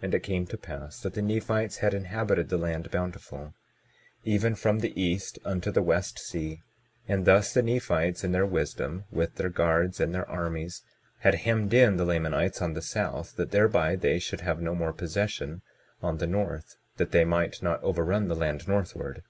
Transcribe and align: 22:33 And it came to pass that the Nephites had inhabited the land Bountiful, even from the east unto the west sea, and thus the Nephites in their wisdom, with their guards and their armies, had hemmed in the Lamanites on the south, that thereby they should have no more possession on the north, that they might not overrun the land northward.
22:33 0.00 0.02
And 0.04 0.14
it 0.14 0.22
came 0.22 0.46
to 0.46 0.58
pass 0.58 1.00
that 1.00 1.14
the 1.14 1.22
Nephites 1.22 1.78
had 1.78 1.94
inhabited 1.94 2.50
the 2.50 2.58
land 2.58 2.90
Bountiful, 2.90 3.54
even 4.22 4.54
from 4.54 4.80
the 4.80 4.92
east 5.00 5.38
unto 5.42 5.70
the 5.70 5.80
west 5.80 6.18
sea, 6.18 6.60
and 7.08 7.24
thus 7.24 7.54
the 7.54 7.62
Nephites 7.62 8.22
in 8.22 8.32
their 8.32 8.44
wisdom, 8.44 9.04
with 9.10 9.36
their 9.36 9.48
guards 9.48 10.00
and 10.00 10.14
their 10.14 10.28
armies, 10.28 10.82
had 11.20 11.36
hemmed 11.46 11.72
in 11.72 11.96
the 11.96 12.04
Lamanites 12.04 12.60
on 12.60 12.74
the 12.74 12.82
south, 12.82 13.36
that 13.36 13.52
thereby 13.52 13.96
they 13.96 14.18
should 14.18 14.42
have 14.42 14.60
no 14.60 14.74
more 14.74 14.92
possession 14.92 15.62
on 16.02 16.18
the 16.18 16.26
north, 16.26 16.76
that 16.98 17.12
they 17.12 17.24
might 17.24 17.62
not 17.62 17.82
overrun 17.82 18.28
the 18.28 18.36
land 18.36 18.68
northward. 18.68 19.22